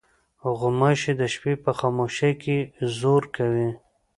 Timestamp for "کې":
2.43-2.57